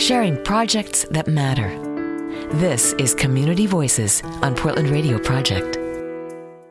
sharing 0.00 0.42
projects 0.44 1.04
that 1.10 1.28
matter. 1.28 1.68
This 2.54 2.94
is 2.94 3.14
Community 3.14 3.66
Voices 3.66 4.22
on 4.40 4.54
Portland 4.54 4.88
Radio 4.88 5.18
Project. 5.18 5.76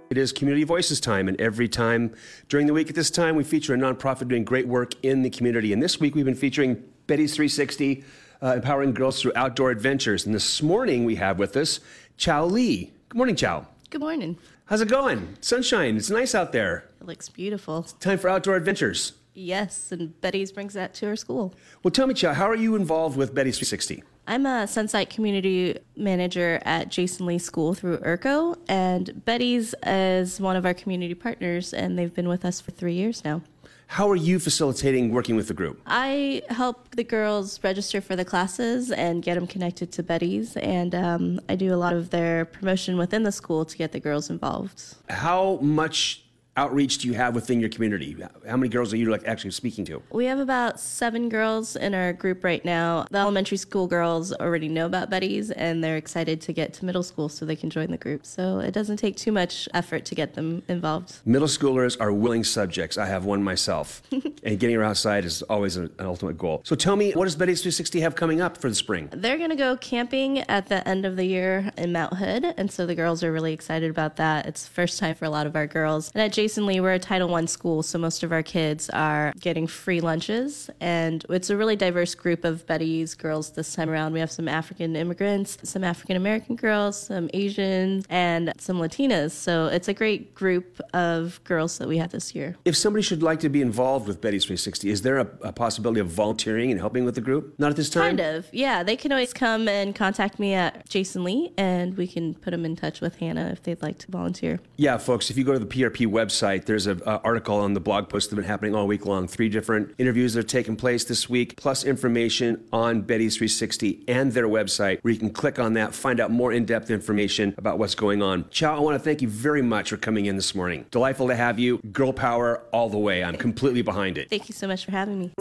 It 0.09 0.17
is 0.17 0.33
Community 0.33 0.63
Voices 0.63 0.99
time, 0.99 1.27
and 1.27 1.39
every 1.39 1.69
time 1.69 2.15
during 2.47 2.65
the 2.65 2.73
week 2.73 2.89
at 2.89 2.95
this 2.95 3.11
time, 3.11 3.35
we 3.35 3.43
feature 3.43 3.75
a 3.75 3.77
nonprofit 3.77 4.27
doing 4.29 4.43
great 4.43 4.67
work 4.67 4.93
in 5.03 5.21
the 5.21 5.29
community. 5.29 5.71
And 5.71 5.81
this 5.81 5.99
week, 5.99 6.15
we've 6.15 6.25
been 6.25 6.33
featuring 6.33 6.83
Betty's 7.05 7.35
360, 7.35 8.03
uh, 8.41 8.53
empowering 8.55 8.95
girls 8.95 9.21
through 9.21 9.33
outdoor 9.35 9.69
adventures. 9.69 10.25
And 10.25 10.33
this 10.33 10.63
morning, 10.63 11.05
we 11.05 11.15
have 11.15 11.37
with 11.37 11.55
us 11.55 11.81
Chow 12.17 12.45
Lee. 12.45 12.91
Good 13.09 13.17
morning, 13.17 13.35
Chow. 13.35 13.67
Good 13.91 14.01
morning. 14.01 14.39
How's 14.65 14.81
it 14.81 14.87
going? 14.87 15.37
Sunshine. 15.39 15.97
It's 15.97 16.09
nice 16.09 16.33
out 16.33 16.51
there. 16.51 16.85
It 16.99 17.05
looks 17.05 17.29
beautiful. 17.29 17.83
Time 17.99 18.17
for 18.17 18.27
outdoor 18.27 18.55
adventures. 18.55 19.13
Yes, 19.39 19.93
and 19.93 20.19
Betty's 20.19 20.51
brings 20.51 20.73
that 20.73 20.93
to 20.95 21.05
her 21.07 21.15
school. 21.15 21.53
Well, 21.81 21.91
tell 21.91 22.07
me, 22.07 22.13
Chow, 22.13 22.33
how 22.33 22.49
are 22.49 22.55
you 22.55 22.75
involved 22.75 23.15
with 23.15 23.33
Betty's 23.33 23.57
360? 23.57 24.03
I'm 24.27 24.45
a 24.45 24.67
Sunsite 24.67 25.09
community 25.09 25.79
manager 25.95 26.61
at 26.65 26.89
Jason 26.89 27.25
Lee 27.25 27.39
School 27.39 27.73
through 27.73 27.99
IRCO, 27.99 28.57
and 28.67 29.23
Betty's 29.23 29.73
is 29.85 30.41
one 30.41 30.57
of 30.57 30.65
our 30.65 30.73
community 30.73 31.13
partners, 31.13 31.73
and 31.73 31.97
they've 31.97 32.13
been 32.13 32.27
with 32.27 32.43
us 32.43 32.59
for 32.59 32.71
three 32.71 32.93
years 32.93 33.23
now. 33.23 33.41
How 33.87 34.09
are 34.11 34.15
you 34.15 34.39
facilitating 34.39 35.11
working 35.11 35.37
with 35.37 35.47
the 35.47 35.53
group? 35.53 35.81
I 35.87 36.43
help 36.49 36.93
the 36.95 37.03
girls 37.05 37.63
register 37.63 38.01
for 38.01 38.17
the 38.17 38.25
classes 38.25 38.91
and 38.91 39.23
get 39.23 39.35
them 39.35 39.47
connected 39.47 39.91
to 39.93 40.03
Betty's, 40.03 40.57
and 40.57 40.93
um, 40.93 41.39
I 41.47 41.55
do 41.55 41.73
a 41.73 41.77
lot 41.77 41.93
of 41.93 42.09
their 42.09 42.43
promotion 42.43 42.97
within 42.97 43.23
the 43.23 43.31
school 43.31 43.63
to 43.63 43.77
get 43.77 43.93
the 43.93 44.01
girls 44.01 44.29
involved. 44.29 44.83
How 45.09 45.59
much 45.61 46.25
outreach 46.59 46.97
do 46.97 47.07
you 47.07 47.13
have 47.13 47.35
within 47.35 47.61
your 47.61 47.69
community? 47.69 48.17
How 48.45 48.57
many 48.57 48.67
girls 48.67 48.91
are 48.93 48.97
you 48.97 49.09
like 49.09 49.25
actually 49.25 49.51
speaking 49.51 49.85
to? 49.85 50.01
We 50.11 50.25
have 50.25 50.39
about 50.39 50.77
seven 50.79 51.29
girls 51.29 51.77
in 51.77 51.93
our 51.95 52.11
group 52.11 52.43
right 52.43 52.63
now. 52.65 53.05
The 53.09 53.17
elementary 53.17 53.57
school 53.57 53.87
girls 53.87 54.33
already 54.33 54.67
know 54.67 54.85
about 54.85 55.09
Betty's 55.09 55.51
and 55.51 55.81
they're 55.81 55.95
excited 55.95 56.41
to 56.41 56.51
get 56.51 56.73
to 56.73 56.85
middle 56.85 57.03
school 57.03 57.29
so 57.29 57.45
they 57.45 57.55
can 57.55 57.69
join 57.69 57.91
the 57.91 57.97
group. 57.97 58.25
So 58.25 58.59
it 58.59 58.71
doesn't 58.71 58.97
take 58.97 59.15
too 59.15 59.31
much 59.31 59.69
effort 59.73 60.03
to 60.05 60.15
get 60.15 60.33
them 60.33 60.61
involved. 60.67 61.21
Middle 61.25 61.47
schoolers 61.47 61.95
are 62.01 62.11
willing 62.11 62.43
subjects. 62.43 62.97
I 62.97 63.05
have 63.05 63.23
one 63.23 63.41
myself. 63.41 64.01
and 64.43 64.59
getting 64.59 64.75
her 64.75 64.83
outside 64.83 65.25
is 65.25 65.41
always 65.43 65.77
an, 65.77 65.89
an 65.99 66.05
ultimate 66.05 66.37
goal. 66.37 66.61
So 66.63 66.75
tell 66.75 66.95
me, 66.95 67.11
what 67.11 67.25
does 67.25 67.35
Betty's 67.35 67.61
360 67.61 68.01
have 68.01 68.15
coming 68.15 68.41
up 68.41 68.57
for 68.57 68.69
the 68.69 68.75
spring? 68.75 69.09
They're 69.11 69.37
going 69.37 69.49
to 69.49 69.55
go 69.55 69.77
camping 69.77 70.39
at 70.49 70.67
the 70.67 70.87
end 70.87 71.05
of 71.05 71.15
the 71.15 71.25
year 71.25 71.71
in 71.77 71.91
Mount 71.91 72.13
Hood. 72.13 72.53
And 72.57 72.71
so 72.71 72.85
the 72.85 72.95
girls 72.95 73.23
are 73.23 73.31
really 73.31 73.53
excited 73.53 73.89
about 73.89 74.15
that. 74.17 74.45
It's 74.45 74.67
first 74.67 74.99
time 74.99 75.15
for 75.15 75.25
a 75.25 75.29
lot 75.29 75.47
of 75.47 75.55
our 75.55 75.67
girls. 75.67 76.11
And 76.13 76.21
at 76.21 76.31
Jason 76.31 76.65
Lee, 76.65 76.79
we're 76.79 76.93
a 76.93 76.99
Title 76.99 77.33
I 77.35 77.45
school, 77.45 77.83
so 77.83 77.97
most 77.97 78.23
of 78.23 78.31
our 78.31 78.43
kids 78.43 78.89
are 78.89 79.33
getting 79.39 79.67
free 79.67 80.01
lunches. 80.01 80.69
And 80.79 81.25
it's 81.29 81.49
a 81.49 81.57
really 81.57 81.75
diverse 81.75 82.15
group 82.15 82.43
of 82.43 82.65
Betty's 82.65 83.15
girls 83.15 83.51
this 83.51 83.73
time 83.73 83.89
around. 83.89 84.13
We 84.13 84.19
have 84.19 84.31
some 84.31 84.47
African 84.47 84.95
immigrants, 84.95 85.57
some 85.63 85.83
African 85.83 86.15
American 86.15 86.55
girls, 86.55 86.99
some 87.01 87.29
Asians, 87.33 88.05
and 88.09 88.53
some 88.57 88.77
Latinas. 88.77 89.31
So 89.31 89.67
it's 89.67 89.87
a 89.87 89.93
great 89.93 90.35
group 90.35 90.81
of 90.93 91.39
girls 91.43 91.77
that 91.77 91.87
we 91.87 91.97
have 91.97 92.11
this 92.11 92.35
year. 92.35 92.55
If 92.65 92.75
somebody 92.75 93.03
should 93.03 93.23
like 93.23 93.39
to 93.41 93.49
be 93.49 93.61
involved 93.61 94.07
with 94.07 94.21
Betty's 94.29 94.45
360, 94.45 94.91
is 94.91 95.01
there 95.01 95.17
a, 95.17 95.27
a 95.41 95.51
possibility 95.51 95.99
of 95.99 96.05
volunteering 96.05 96.69
and 96.69 96.79
helping 96.79 97.03
with 97.03 97.15
the 97.15 97.21
group? 97.21 97.55
Not 97.57 97.71
at 97.71 97.75
this 97.75 97.89
time? 97.89 98.17
Kind 98.17 98.19
of, 98.19 98.47
yeah. 98.53 98.83
They 98.83 98.95
can 98.95 99.11
always 99.11 99.33
come 99.33 99.67
and 99.67 99.95
contact 99.95 100.37
me 100.37 100.53
at 100.53 100.87
Jason 100.87 101.23
Lee, 101.23 101.51
and 101.57 101.97
we 101.97 102.05
can 102.05 102.35
put 102.35 102.51
them 102.51 102.63
in 102.63 102.75
touch 102.75 103.01
with 103.01 103.15
Hannah 103.15 103.47
if 103.47 103.63
they'd 103.63 103.81
like 103.81 103.97
to 103.97 104.11
volunteer. 104.11 104.59
Yeah, 104.77 104.99
folks, 104.99 105.31
if 105.31 105.37
you 105.39 105.43
go 105.43 105.53
to 105.53 105.57
the 105.57 105.65
PRP 105.65 106.05
website, 106.05 106.65
there's 106.65 106.85
an 106.85 107.01
article 107.01 107.55
on 107.55 107.73
the 107.73 107.79
blog 107.79 108.07
post 108.07 108.29
that's 108.29 108.35
been 108.35 108.43
happening 108.43 108.75
all 108.75 108.85
week 108.85 109.07
long. 109.07 109.27
Three 109.27 109.49
different 109.49 109.95
interviews 109.97 110.35
that 110.35 110.41
have 110.41 110.47
taken 110.47 110.75
place 110.75 111.05
this 111.05 111.27
week, 111.27 111.57
plus 111.57 111.83
information 111.83 112.63
on 112.71 113.01
Betty's 113.01 113.35
360 113.35 114.03
and 114.07 114.31
their 114.31 114.47
website, 114.47 114.99
where 115.01 115.11
you 115.11 115.19
can 115.19 115.31
click 115.31 115.57
on 115.57 115.73
that, 115.73 115.95
find 115.95 116.19
out 116.19 116.29
more 116.29 116.53
in 116.53 116.65
depth 116.65 116.91
information 116.91 117.55
about 117.57 117.79
what's 117.79 117.95
going 117.95 118.21
on. 118.21 118.47
Chow, 118.51 118.77
I 118.77 118.79
want 118.79 118.93
to 118.93 118.99
thank 118.99 119.23
you 119.23 119.27
very 119.27 119.63
much 119.63 119.89
for 119.89 119.97
coming 119.97 120.27
in 120.27 120.35
this 120.35 120.53
morning. 120.53 120.85
Delightful 120.91 121.29
to 121.29 121.35
have 121.35 121.57
you. 121.57 121.79
Girl 121.91 122.13
power 122.13 122.61
all 122.71 122.89
the 122.89 122.99
way. 122.99 123.23
I'm 123.23 123.35
completely 123.35 123.81
behind 123.81 124.18
it. 124.19 124.29
Thank 124.29 124.49
you 124.49 124.53
so 124.53 124.67
much 124.67 124.85
for 124.85 124.91
having 124.91 125.19
me. 125.19 125.31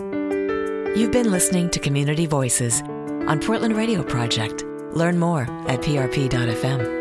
You've 0.99 1.13
been 1.13 1.31
listening 1.31 1.71
to 1.71 1.79
Community 1.79 2.27
Voices 2.27 2.83
on 2.83 3.41
Portland 3.41 3.77
Radio 3.77 4.03
Project. 4.03 4.65
Learn 4.95 5.19
more 5.19 5.43
at 5.69 5.81
prp.fm. 5.81 6.98